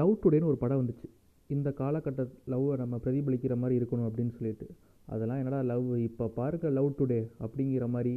Love 0.00 0.12
டுடேன்னு 0.22 0.50
ஒரு 0.50 0.58
படம் 0.62 0.80
வந்துச்சு. 0.80 1.08
இந்த 1.54 1.68
காலகட்ட 1.80 2.22
லவ்வை 2.52 2.74
நம்ம 2.82 2.96
பிரதிபலிக்கிற 3.04 3.54
மாதிரி 3.62 3.74
இருக்கணும் 3.80 4.06
அப்படின்னு 4.08 4.34
சொல்லிட்டு. 4.38 4.66
அதெல்லாம் 5.14 5.40
என்னடா 5.40 5.58
லவ் 5.70 5.88
இப்போ 6.08 6.26
பாருங்க 6.38 6.70
லவ் 6.78 6.88
டுடே 6.98 7.18
அப்படிங்கிற 7.46 7.86
மாதிரி 7.96 8.12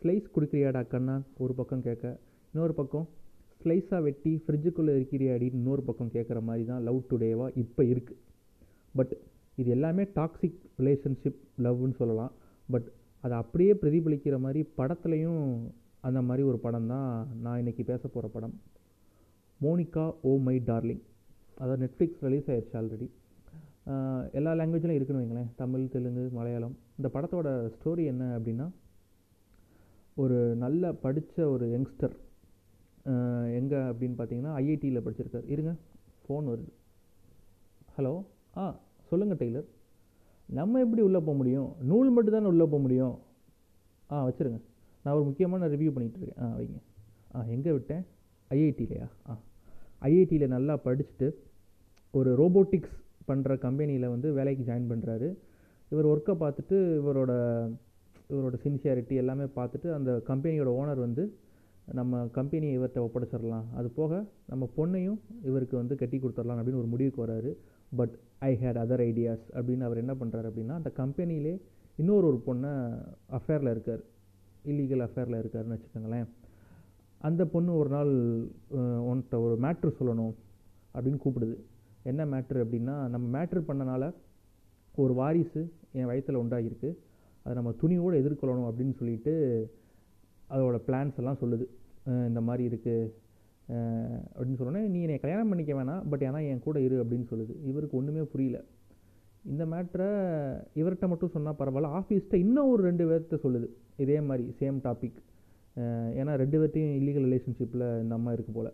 ஸ்லைஸ் 0.00 0.26
கொடுக்குறியாடா 0.34 0.82
கண்ணா? 0.92 1.16
ஒரு 1.44 1.54
பக்கம் 1.60 1.84
கேட்க. 1.86 2.06
இன்னொரு 2.52 2.74
பக்கம் 2.80 3.06
ஸ்லைஸாக 3.62 4.00
வெட்டி 4.06 4.32
ஃப்ரிட்ஜுக்குள்ளே 4.42 4.92
இருக்கிறியாடின்னு 4.98 5.60
இன்னொரு 5.60 5.82
பக்கம் 5.88 6.12
கேட்குற 6.16 6.40
மாதிரி 6.48 6.64
தான் 6.70 6.82
லவ் 6.88 7.00
டுடேவாக 7.10 7.56
இப்போ 7.62 7.82
இருக்குது 7.92 8.20
பட் 8.98 9.14
இது 9.60 9.70
எல்லாமே 9.76 10.04
டாக்ஸிக் 10.18 10.60
ரிலேஷன்ஷிப் 10.80 11.40
லவ்னு 11.64 11.96
சொல்லலாம். 12.00 12.32
பட் 12.68 12.88
அதை 13.24 13.36
அப்படியே 13.42 13.72
பிரதிபலிக்கிற 13.82 14.36
மாதிரி 14.44 14.60
படத்துலையும் 14.76 15.44
அந்த 16.08 16.20
மாதிரி 16.28 16.42
ஒரு 16.50 16.58
படம் 16.66 16.90
தான் 16.92 17.10
நான் 17.44 17.60
இன்றைக்கி 17.62 17.84
பேச 17.90 18.02
போகிற 18.08 18.28
படம். 18.36 18.54
Monica 19.64 20.04
oh 20.28 20.32
my 20.46 20.56
darling. 20.70 21.02
அதாவது 21.62 21.80
நெட்ஃப்ளிக்ஸ் 21.84 22.22
ரிலீஸ் 22.26 22.50
ஆயிடுச்சு 22.52 22.76
ஆல்ரெடி 22.80 23.08
எல்லா 24.38 24.50
லாங்குவேஜ்லையும் 24.58 24.98
இருக்குன்னு 24.98 25.22
வைங்களேன். 25.22 25.48
தமிழ் 25.60 25.84
தெலுங்கு 25.92 26.24
மலையாளம். 26.38 26.74
இந்த 26.98 27.08
படத்தோட 27.14 27.48
ஸ்டோரி 27.76 28.04
என்ன 28.12 28.24
அப்படின்னா 28.38 28.66
ஒரு 30.22 30.38
நல்ல 30.64 30.92
படித்த 31.04 31.48
ஒரு 31.54 31.66
யங்ஸ்டர் 31.74 32.14
எங்கே 33.58 33.80
அப்படின்னு 33.90 34.16
பார்த்தீங்கன்னா 34.18 34.52
ஐஐடியில் 34.62 35.04
படிச்சிருக்கார். 35.06 35.46
இருங்க 35.54 35.72
ஃபோன் 36.24 36.46
வருது. 36.52 36.72
ஹலோ 37.96 38.12
ஆ 38.60 38.64
சொல்லுங்கள் 39.10 39.40
டெய்லர். 39.42 39.68
நம்ம 40.58 40.80
எப்படி 40.84 41.02
உள்ளே 41.08 41.20
போக 41.26 41.36
முடியும்? 41.40 41.70
நூல் 41.90 42.10
மட்டும் 42.16 42.36
தானே 42.36 42.50
உள்ளே 42.52 42.66
போக 42.72 42.80
முடியும்? 42.86 43.14
ஆ 44.10 44.24
வச்சுருங்க. 44.28 44.60
நான் 45.02 45.16
ஒரு 45.18 45.26
முக்கியமான 45.30 45.68
ரிவ்யூ 45.74 45.90
பண்ணிகிட்டு 45.96 46.20
இருக்கேன். 46.20 46.40
ஆ 46.44 46.56
வைங்க. 46.58 46.78
ஆ 47.34 47.44
எங்கே 47.56 47.72
விட்டேன்? 47.76 48.04
ஐஐடிலையா 48.50 49.06
ஆ. 49.30 49.34
ஐஐடியில் 50.02 50.46
நல்லா 50.46 50.74
படிச்சுட்டு 50.84 51.28
ஒரு 52.10 52.30
ரோபோட்டிக்ஸ் 52.36 52.96
பண்ணுற 53.28 53.58
கம்பெனியில் 53.58 54.08
வந்து 54.08 54.32
வேலைக்கு 54.32 54.72
ஜாயின் 54.72 54.90
பண்ணுறாரு 54.92 55.28
இவர் 55.92 56.06
ஒர்க்கை 56.06 56.34
பார்த்துட்டு 56.44 56.76
இவரோட 57.00 57.32
இவரோட 58.30 58.56
சின்சியாரிட்டி 58.64 59.14
எல்லாமே 59.22 59.44
பார்த்துட்டு 59.44 59.88
அந்த 59.92 60.22
கம்பெனியோட 60.26 60.70
ஓனர் 60.80 61.00
வந்து 61.06 61.22
நம்ம 61.98 62.26
கம்பெனியை 62.26 62.78
இவர்கிட்ட 62.78 63.00
ஒப்படைச்சிடலாம். 63.06 63.66
அது 63.74 63.88
போக 63.88 64.24
நம்ம 64.46 64.68
பொண்ணையும் 64.76 65.18
இவருக்கு 65.42 65.76
வந்து 65.76 65.94
கட்டி 65.96 66.18
கொடுத்துடலாம் 66.18 66.58
அப்படின்னு 66.60 66.82
ஒரு 66.82 66.90
முடிவுக்கு 66.94 67.26
வராரு. 67.26 67.56
But 67.96 68.14
I 68.38 68.58
hate 68.62 68.80
other 68.84 69.02
ideas 69.10 69.46
அப்படின்னு 69.54 69.80
அவர் 69.80 70.02
என்ன 70.02 70.14
பண்ணுறாரு 70.14 70.48
அப்படின்னா 70.50 70.74
அந்த 70.80 70.90
கம்பெனியிலே 70.96 71.60
இன்னொரு 71.96 72.26
ஒரு 72.26 72.42
பொண்ணை 72.46 72.72
அஃபேரில் 73.38 73.70
இருக்கார். 73.70 74.02
இல்லீகல் 74.64 75.04
அஃபேரில் 75.06 75.40
இருக்காருன்னு 75.42 75.76
வச்சுக்கோங்களேன். 75.76 76.28
அந்த 77.26 77.42
பொண்ணு 77.52 77.70
ஒரு 77.80 77.90
நாள் 77.96 78.12
உன்கிட்ட 79.08 79.36
ஒரு 79.44 79.54
மேட்ரு 79.64 79.90
சொல்லணும் 80.00 80.34
அப்படின்னு 80.94 81.20
கூப்பிடுது. 81.24 81.56
என்ன 82.10 82.24
மேட்ரு 82.32 82.58
அப்படின்னா 82.64 82.96
நம்ம 83.14 83.26
மேட்ரு 83.36 83.60
பண்ணனால 83.68 84.04
ஒரு 85.02 85.12
வாரிசு 85.20 85.62
என் 85.98 86.08
வயத்தில் 86.10 86.40
உண்டாகிருக்கு 86.42 86.90
அதை 87.44 87.54
நம்ம 87.58 87.72
துணியோடு 87.82 88.20
எதிர்கொள்ளணும் 88.22 88.68
அப்படின்னு 88.70 88.94
சொல்லிட்டு 89.00 89.34
அதோட 90.54 90.76
பிளான்ஸ் 90.86 91.18
எல்லாம் 91.20 91.40
சொல்லுது. 91.42 91.66
இந்த 92.30 92.40
மாதிரி 92.48 92.64
இருக்குது 92.70 93.10
அப்படின்னு 94.34 94.58
சொன்னோன்னே 94.58 94.82
நீ 94.92 94.98
என்னை 95.06 95.18
கல்யாணம் 95.22 95.50
பண்ணிக்க 95.52 95.72
வேணாம் 95.78 96.04
பட் 96.10 96.24
ஆனால் 96.28 96.46
என் 96.50 96.66
கூட 96.66 96.78
இரு 96.86 96.96
அப்படின்னு 97.04 97.26
சொல்லுது. 97.32 97.54
இவருக்கு 97.70 97.98
ஒன்றுமே 98.00 98.22
புரியல. 98.34 98.58
இந்த 99.52 99.64
மேட்ரை 99.72 100.08
இவர்கிட்ட 100.80 101.08
மட்டும் 101.10 101.34
சொன்னால் 101.34 101.58
பரவாயில்ல 101.58 101.90
ஆஃபீஸ்கிட்ட 101.98 102.38
இன்னும் 102.44 102.70
ஒரு 102.72 102.82
ரெண்டு 102.88 103.04
பேர்த்த 103.10 103.38
சொல்லுது. 103.44 103.68
இதே 104.04 104.18
மாதிரி 104.28 104.46
சேம் 104.60 104.78
டாபிக் 104.86 105.18
ஏன்னா 106.20 106.32
ரெண்டு 106.42 106.56
பேர்த்தையும் 106.60 106.94
இல்லீகல் 107.00 107.26
ரிலேஷன்ஷிப்பில் 107.28 107.86
இந்த 108.02 108.14
அம்மா 108.18 108.30
இருக்குது 108.36 108.56
போல். 108.58 108.70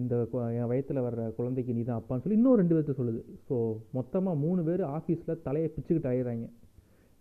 இந்த 0.00 0.14
என் 0.58 0.68
வயத்தில் 0.70 1.04
வர்ற 1.06 1.22
குழந்தைக்கு 1.38 1.74
நீ 1.76 1.82
தான் 1.88 1.98
அப்பான்னு 2.00 2.22
சொல்லி 2.24 2.38
இன்னும் 2.40 2.58
ரெண்டு 2.60 2.74
பேர்த்த 2.76 2.94
சொல்லுது. 3.00 3.20
ஸோ 3.48 3.56
மொத்தமாக 3.98 4.36
மூணு 4.44 4.60
பேர் 4.68 4.82
ஆஃபீஸில் 4.96 5.42
தலையை 5.46 5.68
பிச்சுக்கிட்டு 5.74 6.10
ஆயிடுறாங்க 6.12 6.46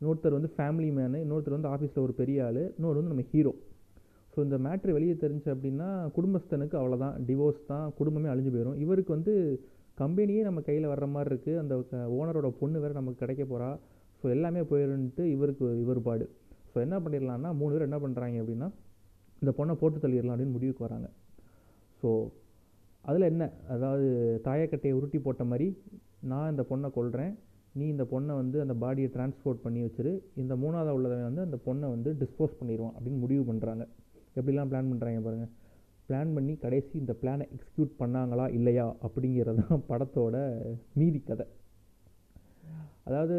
இன்னொருத்தர் 0.02 0.38
வந்து 0.38 0.52
ஃபேமிலி 0.56 0.90
மேனு 0.98 1.20
இன்னொருத்தர் 1.26 1.58
வந்து 1.58 1.72
ஆஃபீஸில் 1.74 2.04
ஒரு 2.06 2.14
பெரிய 2.22 2.46
ஆள் 2.46 2.62
இன்னொரு 2.78 2.98
வந்து 3.00 3.14
நம்ம 3.14 3.26
ஹீரோ 3.34 3.52
ஸோ 4.34 4.40
இந்த 4.46 4.58
மேட்ரு 4.66 4.96
வெளியே 4.98 5.16
தெரிஞ்சு 5.24 5.50
அப்படின்னா 5.54 5.88
குடும்பஸ்தனுக்கு 6.16 6.76
அவ்வளோதான் 6.80 7.16
டிவோர்ஸ் 7.28 7.62
தான் 7.72 7.86
குடும்பமே 8.00 8.30
அழிஞ்சு 8.34 8.52
போயிடும் 8.56 8.80
இவருக்கு 8.84 9.12
வந்து 9.16 9.34
கம்பெனியே 9.98 10.42
நம்ம 10.48 10.60
கையில் 10.68 10.92
வர்ற 10.94 11.08
மாதிரி 11.16 11.30
இருக்குது 11.32 11.60
அந்த 11.64 11.74
ஓனரோட 12.18 12.48
பொண்ணு 12.62 12.78
வேறு 12.84 13.00
நமக்கு 13.00 13.22
கிடைக்க 13.24 13.44
போகிறா 13.44 13.70
ஸோ 14.22 14.26
எல்லாமே 14.36 14.62
போயிடுன்ட்டு 14.72 15.26
இவருக்கு 15.36 15.66
இவருபாடு 15.84 16.26
ஸோ 16.72 16.78
என்ன 16.86 16.98
பண்ணிடலான்னா 17.06 17.52
மூணு 17.60 17.74
பேர் 17.76 17.88
என்ன 17.90 18.00
பண்ணுறாங்க 18.06 18.42
அப்படின்னா 18.44 18.70
இந்த 19.44 19.52
பொண்ணை 19.60 19.74
போட்டு 19.82 19.98
தள்ளிடலாம் 20.04 20.36
அப்படின்னு 20.36 20.56
முடிவுக்கு 20.58 20.86
வராங்க. 20.88 21.08
ஸோ 22.00 22.10
அதில் 23.04 23.30
என்ன? 23.32 23.44
அதாவது 23.74 24.06
தாயக்கட்டையை 24.46 24.94
உருட்டி 25.00 25.20
போட்ட 25.24 25.44
மாதிரி 25.52 25.68
நான் 26.32 26.52
இந்த 26.54 26.64
பொண்ணை 26.70 26.90
கொள்கிறேன் 26.98 27.34
நீ 27.80 27.86
இந்த 27.94 28.04
பொண்ணை 28.12 28.34
வந்து 28.42 28.58
அந்த 28.64 28.74
பாடியை 28.84 29.10
டிரான்ஸ்போர்ட் 29.16 29.64
பண்ணி 29.64 29.80
வச்சுரு. 29.86 30.12
இந்த 30.42 30.54
மூணாவது 30.64 30.94
உள்ளவன் 30.98 31.28
வந்து 31.30 31.44
அந்த 31.48 31.58
பொண்ணை 31.68 31.88
வந்து 31.96 32.10
டிஸ்போஸ் 32.22 32.58
பண்ணிடுவான் 32.60 32.96
அப்படின்னு 32.96 33.24
முடிவு 33.24 33.44
பண்ணுறாங்க 33.50 33.84
எப்படிலாம் 34.40 34.70
பிளான் 34.72 34.92
பண்ணுறாங்க 34.92 35.22
பாருங்கள் 35.28 35.52
பிளான் 36.08 36.32
பண்ணி 36.36 36.54
கடைசி 36.64 36.94
இந்த 37.02 37.14
பிளானை 37.22 37.46
எக்ஸிக்யூட் 37.56 37.92
பண்ணாங்களா 38.00 38.46
இல்லையா 38.58 38.86
அப்படிங்கிறது 39.08 39.62
தான் 39.70 39.84
படத்தோட 39.92 40.38
மீதி 41.00 41.20
கதை. 41.30 41.46
அதாவது 43.08 43.36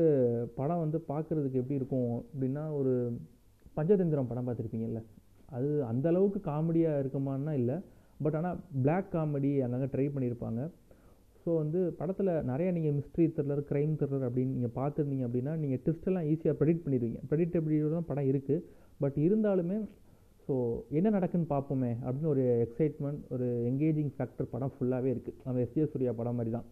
படம் 0.58 0.82
வந்து 0.84 0.98
பார்க்குறதுக்கு 1.10 1.60
எப்படி 1.62 1.78
இருக்கும் 1.80 2.10
அப்படின்னா 2.22 2.64
ஒரு 2.78 2.92
பஞ்சதந்திரம் 3.76 4.30
படம் 4.30 4.46
பார்த்துருப்பீங்கல்ல? 4.48 5.00
அது 5.56 5.68
அந்த 5.90 6.06
அளவுக்கு 6.12 6.40
காமெடியாக 6.50 7.02
இருக்குமான்னா 7.02 7.52
இல்லை. 7.60 7.76
பட் 8.24 8.36
ஆனால் 8.38 8.58
பிளாக் 8.84 9.12
காமெடி 9.14 9.50
அங்கங்கே 9.66 9.88
ட்ரை 9.94 10.06
பண்ணியிருப்பாங்க 10.14 10.60
ஸோ 11.42 11.50
வந்து 11.62 11.80
படத்தில் 11.98 12.30
நிறையா 12.50 12.70
நீங்கள் 12.76 12.94
மிஸ்ட்ரி 12.98 13.24
த்ரில்லர் 13.36 13.62
க்ரைம் 13.70 13.92
த்ரில்லர் 14.00 14.26
அப்படின்னு 14.28 14.54
நீங்கள் 14.56 14.74
பார்த்துருந்தீங்க 14.78 15.24
அப்படின்னா 15.28 15.54
நீங்கள் 15.62 15.80
ட்விஸ்டெல்லாம் 15.86 16.28
ஈஸியாக 16.32 16.54
ப்ரெடிக்ட் 16.60 16.84
பண்ணிடுவீங்க 16.84 17.18
ப்ரெடிக்டபிலிட்டியோட 17.30 17.94
தான் 17.98 18.08
படம் 18.10 18.28
இருக்குது 18.32 18.62
பட் 19.02 19.18
இருந்தாலுமே 19.26 19.78
ஸோ 20.46 20.54
என்ன 20.98 21.10
நடக்குன்னு 21.16 21.48
பார்ப்போமே 21.52 21.90
அப்படின்னு 22.04 22.30
ஒரு 22.32 22.42
எக்ஸைட்மெண்ட் 22.64 23.20
ஒரு 23.34 23.46
எங்கேஜிங் 23.70 24.10
ஃபேக்டர் 24.16 24.48
படம் 24.54 24.72
ஃபுல்லாகவே 24.74 25.10
இருக்குது 25.14 25.36
நம்ம 25.44 25.60
எஸ்ஜே 25.66 25.86
சூர்யா 25.92 26.12
படம் 26.20 26.36
மாதிரி 26.38 26.52
தான். 26.56 26.66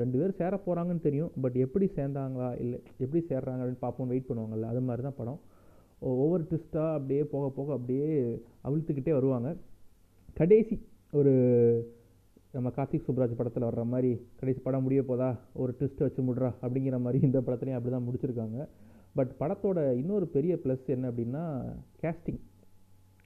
ரெண்டு 0.00 0.16
பேர் 0.20 0.36
சேர 0.40 0.54
போகிறாங்கன்னு 0.66 1.04
தெரியும். 1.06 1.30
பட் 1.44 1.56
எப்படி 1.64 1.86
சேர்ந்தாங்களா 1.96 2.50
இல்லை 2.64 2.78
எப்படி 3.04 3.20
சேர்றாங்க 3.30 3.60
அப்படின்னு 3.62 3.84
பார்ப்போம் 3.86 4.10
வெயிட் 4.12 4.28
பண்ணுவாங்கல்ல. 4.28 4.68
அது 4.72 4.80
மாதிரி 4.88 5.04
தான் 5.08 5.18
படம். 5.20 5.40
ஒவ்வொரு 6.00 6.42
ட்விஸ்ட்டாக 6.48 6.96
அப்படியே 6.96 7.22
போக 7.34 7.44
போக 7.58 7.68
அப்படியே 7.76 8.08
அவிழ்த்துக்கிட்டே 8.66 9.12
வருவாங்க. 9.18 9.48
கடைசி 10.40 10.74
ஒரு 11.18 11.32
நம்ம 12.56 12.68
கார்த்திக் 12.76 13.06
சுப்ராஜ் 13.06 13.38
படத்தில் 13.38 13.66
வர்ற 13.68 13.82
மாதிரி 13.92 14.10
கடைசி 14.40 14.60
படம் 14.66 14.84
முடிய 14.86 15.00
போதா? 15.08 15.30
ஒரு 15.62 15.72
ட்விஸ்ட் 15.78 16.04
வச்சு 16.04 16.20
முடுறா 16.28 16.50
அப்படிங்கிற 16.64 16.98
மாதிரி 17.04 17.18
இந்த 17.28 17.38
படத்துலையும் 17.46 17.78
அப்படி 17.78 17.92
தான் 17.94 18.06
முடிச்சிருக்காங்க. 18.08 18.58
பட் 19.18 19.32
படத்தோட 19.40 19.78
இன்னொரு 20.02 20.26
பெரிய 20.36 20.54
ப்ளஸ் 20.64 20.92
என்ன 20.94 21.10
அப்படின்னா 21.10 21.42
கேஸ்டிங் 22.02 22.40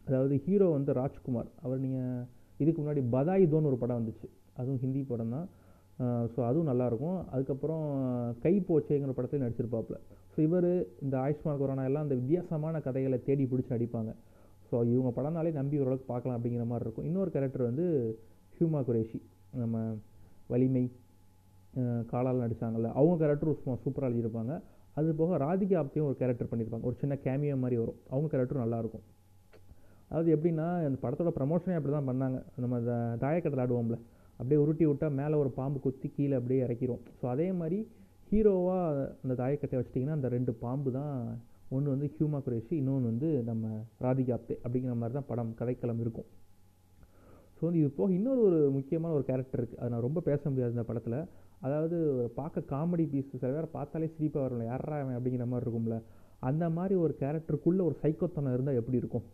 அதாவது 0.07 0.35
ஹீரோ 0.47 0.69
வந்து 0.77 0.93
ராஜ்குமார். 1.01 1.51
அவர் 1.65 1.83
நீங்கள் 1.85 2.25
இதுக்கு 2.63 2.79
முன்னாடி 2.83 3.03
பதாய் 3.17 3.45
தோன்னு 3.53 3.71
ஒரு 3.73 3.79
படம் 3.83 4.01
வந்துச்சு. 4.01 4.27
அதுவும் 4.59 4.81
ஹிந்தி 4.85 5.03
படம் 5.11 5.35
தான் 5.37 5.49
ஸோ 6.33 6.39
அதுவும் 6.49 6.69
நல்லாயிருக்கும் 6.71 7.19
அதுக்கப்புறம் 7.35 7.87
கை 8.45 8.55
போச்சேங்கிற 8.69 9.13
படத்தில் 9.19 9.45
நடிச்சிருப்பாப்புல. 9.45 9.99
ஸோ 10.33 10.39
இவர் 10.47 10.69
இந்த 11.05 11.15
ஆயுஷ்மான் 11.25 11.61
குரானா 11.63 11.85
எல்லாம் 11.89 12.05
அந்த 12.07 12.17
வித்தியாசமான 12.21 12.81
கதைகளை 12.87 13.19
தேடி 13.29 13.45
பிடிச்சி 13.53 13.73
நடிப்பாங்க 13.75 14.13
ஸோ 14.69 14.77
இவங்க 14.93 15.11
படம்னாலே 15.17 15.51
நம்பி 15.61 15.81
ஓரளவுக்கு 15.83 16.07
பார்க்கலாம் 16.13 16.37
அப்படிங்கிற 16.39 16.65
மாதிரி 16.71 16.87
இருக்கும். 16.87 17.07
இன்னொரு 17.09 17.31
கேரக்டர் 17.35 17.65
வந்து 17.71 17.87
ஹியூமா 18.57 18.81
குரேஷி 18.89 19.19
நம்ம 19.63 19.79
வலிமை 20.53 20.85
காலால் 22.13 22.43
நடித்தாங்கள்ல 22.45 22.89
அவங்க 23.01 23.15
கேரக்டரும் 23.23 23.59
சும்மா 23.61 23.75
சூப்பராக 23.85 24.09
எழுதியிருப்பாங்க. 24.11 24.55
அது 24.99 25.15
போக 25.21 25.37
ராதிகா 25.45 25.77
ஆப்தியும் 25.83 26.09
ஒரு 26.09 26.17
கேரக்டர் 26.21 26.49
பண்ணியிருப்பாங்க. 26.51 26.87
ஒரு 26.89 26.97
சின்ன 27.03 27.15
கேமியோ 27.27 27.57
மாதிரி 27.63 27.77
வரும். 27.83 27.99
அவங்க 28.13 28.29
கேரக்டரும் 28.33 28.65
நல்லாயிருக்கும். 28.65 29.05
அதாவது 30.09 30.31
எப்படின்னா 30.37 30.67
அந்த 30.89 30.99
படத்தோட 31.05 31.31
ப்ரமோஷனே 31.39 31.77
அப்படி 31.79 31.93
தான் 31.97 32.09
பண்ணாங்க. 32.11 32.39
நம்ம 32.63 32.79
தாயக்கட்டில் 33.23 33.63
ஆடுவோம்ல 33.65 33.99
அப்படியே 34.39 34.59
உருட்டி 34.65 34.85
விட்டால் 34.89 35.17
மேலே 35.21 35.35
ஒரு 35.43 35.51
பாம்பு 35.59 35.79
குத்தி 35.87 36.09
கீழே 36.17 36.35
அப்படியே 36.41 36.61
இறக்கிரும். 36.67 37.03
ஸோ 37.21 37.25
அதே 37.35 37.49
மாதிரி 37.61 37.79
ஹீரோவாக 38.33 39.01
அந்த 39.23 39.35
தாயக்கட்டை 39.41 39.79
வச்சிட்டிங்கன்னா 39.79 40.15
அந்த 40.19 40.29
ரெண்டு 40.35 40.53
பாம்பு 40.61 40.91
தான் 40.99 41.17
ஒன்று 41.77 41.93
வந்து 41.95 42.07
ஹியூமா 42.15 42.39
குரேஷி 42.47 42.75
இன்னொன்று 42.79 43.11
வந்து 43.11 43.29
நம்ம 43.49 43.65
ராதிகாப்தே 44.05 44.55
அப்படிங்கிற 44.63 44.95
மாதிரி 45.01 45.15
தான் 45.19 45.27
படம் 45.31 45.51
கதைக்களம் 45.59 46.01
இருக்கும். 46.05 46.29
ஸோ 47.57 47.63
வந்து 47.67 47.81
இது 47.83 47.91
போக 47.99 48.09
இன்னொரு 48.19 48.41
ஒரு 48.49 48.59
முக்கியமான 48.77 49.13
ஒரு 49.19 49.25
கேரக்டர் 49.31 49.61
இருக்குது 49.61 49.81
அதை 49.81 49.91
நான் 49.95 50.07
ரொம்ப 50.07 50.21
பேச 50.29 50.43
முடியாது 50.51 50.75
இந்த 50.77 50.85
படத்தில். 50.91 51.19
அதாவது 51.67 51.99
பார்க்க 52.39 52.65
காமெடி 52.73 53.05
பீஸ் 53.13 53.31
சில 53.43 53.53
பேர் 53.57 53.75
பார்த்தாலே 53.77 54.09
சிரிப்பாக 54.17 54.45
வரும்ல. 54.47 54.65
யாரா 54.73 54.97
அவன் 55.03 55.19
அப்படிங்கிற 55.19 55.47
மாதிரி 55.53 55.67
இருக்கும்ல. 55.67 55.99
அந்த 56.51 56.65
மாதிரி 56.79 56.95
ஒரு 57.05 57.17
கேரக்டருக்குள்ளே 57.23 57.85
ஒரு 57.89 57.97
சைக்கோத்தனம் 58.05 58.55
இருந்தால் 58.57 58.81
எப்படி 58.81 59.01
இருக்கும்? 59.03 59.27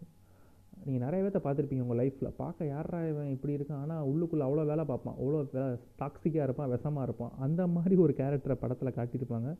நீங்கள் 0.88 1.05
நிறைய 1.06 1.23
பேர்த்த 1.23 1.40
பார்த்துருப்பீங்க 1.46 1.85
உங்கள் 1.87 1.99
லைஃப்பில் 2.00 2.37
பார்க்க 2.43 2.67
யாரா 2.75 2.99
இவன் 3.12 3.32
இப்படி 3.32 3.52
இருக்கான்? 3.56 3.81
ஆனால் 3.85 4.05
உள்ளுக்குள்ளே 4.11 4.44
அவ்வளோ 4.46 4.62
வேலை 4.70 4.85
பார்ப்பான். 4.90 5.17
அவ்வளோ 5.20 5.40
டாக்ஸிக்காக 6.02 6.46
இருப்பான் 6.49 6.70
விஷமாக 6.75 7.06
இருப்பான். 7.08 7.32
அந்த 7.46 7.62
மாதிரி 7.75 7.96
ஒரு 8.05 8.12
கேரக்டரை 8.20 8.56
படத்தில் 8.62 8.96
காட்டியிருப்பாங்க. 8.99 9.50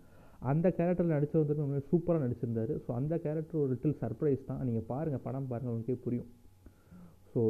அந்த 0.51 0.67
கேரக்டரில் 0.79 1.15
நடித்தவர் 1.15 1.65
வந்து 1.65 1.89
சூப்பராக 1.91 2.23
நடிச்சிருந்தார். 2.25 2.73
ஸோ 2.85 2.91
அந்த 2.99 3.15
கேரக்டர் 3.25 3.61
ஒரு 3.63 3.71
லிட்டில் 3.75 3.99
சர்ப்ரைஸ் 4.03 4.49
தான். 4.51 4.63
நீங்கள் 4.69 4.87
பாருங்கள் 4.93 5.25
படம் 5.27 5.51
பாருங்கள் 5.51 5.75
உங்களுக்கே 5.75 5.97
புரியும். 6.07 6.31
ஸோ 7.33 7.41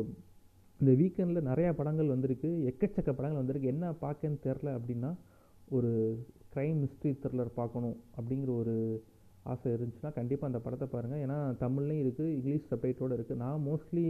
இந்த 0.81 0.93
வீக்கெண்டில் 1.01 1.49
நிறையா 1.51 1.71
படங்கள் 1.81 2.13
வந்திருக்கு. 2.15 2.51
எக்கச்சக்க 2.71 3.11
படங்கள் 3.19 3.41
வந்திருக்கு. 3.43 3.73
என்ன 3.75 3.93
பார்க்கன்னு 4.05 4.41
தெரில 4.47 4.75
அப்படின்னா 4.79 5.13
ஒரு 5.77 5.93
க்ரைம் 6.55 6.79
மிஸ்ட்ரி 6.83 7.13
த்ரில்லர் 7.23 7.57
பார்க்கணும் 7.61 7.97
அப்படிங்கிற 8.19 8.51
ஒரு 8.63 8.77
ஆசை 9.53 9.73
இருந்துச்சுன்னா 9.77 10.13
கண்டிப்பாக 10.19 10.51
அந்த 10.51 10.61
படத்தை 10.67 10.87
பாருங்கள் 10.95 11.23
ஏன்னா 11.25 11.39
தமிழ்லையும் 11.63 12.03
இருக்குது 12.05 12.35
இங்கிலீஷ் 12.39 12.71
சப்டைட்டோடு 12.73 13.17
இருக்குது 13.19 13.41
நான் 13.45 13.65
மோஸ்ட்லி 13.69 14.07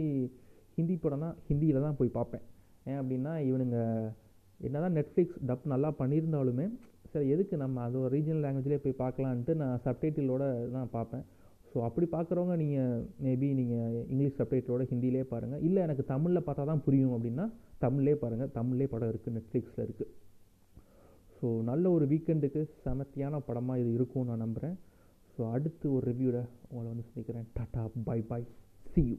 ஹிந்தி 0.77 0.95
படம்னா 1.03 1.29
ஹிந்தியில் 1.49 1.85
தான் 1.87 1.97
போய் 1.99 2.15
பார்ப்பேன். 2.19 2.43
ஏன் 2.89 2.99
அப்படின்னா 3.01 3.33
இவனுங்க 3.49 3.77
என்ன 4.59 4.77
தான் 4.85 4.95
நெட்ஃப்ளிக்ஸ் 4.99 5.39
டப் 5.49 5.65
நல்லா 5.73 5.89
பண்ணியிருந்தாலுமே 5.99 6.65
சரி 7.11 7.27
எதுக்கு 7.33 7.55
நம்ம 7.63 7.81
அது 7.87 7.95
ஒரு 8.03 8.11
ரீஜனல் 8.15 8.43
லாங்குவேஜ்லேயே 8.45 8.81
போய் 8.85 9.01
பார்க்கலான்ட்டு 9.03 9.53
நான் 9.61 9.81
சப்டைட்டிலோட 9.85 10.43
தான் 10.77 10.89
பார்ப்பேன். 10.95 11.23
ஸோ 11.71 11.77
அப்படி 11.87 12.05
பார்க்குறவங்க 12.13 12.55
நீங்கள் 12.61 13.01
மேபி 13.25 13.47
நீங்கள் 13.59 13.95
இங்கிலீஷ் 14.11 14.37
சப்டைட்டிலோட 14.39 14.83
ஹிந்திலே 14.91 15.23
பாருங்கள் 15.33 15.63
இல்லை 15.67 15.79
எனக்கு 15.87 16.03
தமிழில் 16.13 16.45
பார்த்தா 16.47 16.63
தான் 16.71 16.83
புரியும் 16.85 17.13
அப்படின்னா 17.15 17.45
தமிழ்லே 17.83 18.15
பாருங்கள் 18.23 18.51
தமிழ்லே 18.57 18.87
படம் 18.93 19.11
இருக்குது 19.11 19.35
நெட்ஃப்ளிக்ஸில் 19.37 19.83
இருக்குது 19.87 20.11
ஸோ 21.37 21.49
நல்ல 21.69 21.85
ஒரு 21.95 22.05
வீக்கெண்டுக்கு 22.11 22.61
செமத்தியான 22.85 23.41
படமாக 23.49 23.81
இது 23.81 23.91
இருக்கும்னு 23.97 24.31
நான் 24.31 24.43
நம்புகிறேன் 24.45 24.75
ஸோ 25.39 25.45
அடுத்து 25.51 25.87
ஒரு 25.93 26.05
ரிவ்யூவில் 26.11 26.41
உங்களை 26.69 26.87
வந்து 26.91 27.05
சந்திக்கிறேன். 27.09 27.45
Tata 27.57 27.81
bye 28.07 28.21
bye 28.21 28.47
see 28.93 29.01
you 29.09 29.17